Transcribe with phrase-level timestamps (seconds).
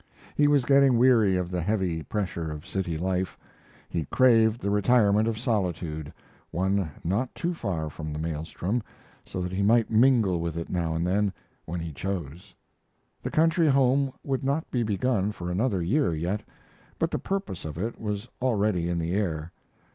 [0.33, 3.37] He was getting weary of the heavy pressure of city life.
[3.87, 6.11] He craved the retirement of solitude
[6.49, 8.81] one not too far from the maelstrom,
[9.27, 11.31] so that he might mingle with it now and then
[11.65, 12.55] when he chose.
[13.21, 16.41] The country home would not be begun for another year yet,
[16.97, 19.51] but the purpose of it was already in the air.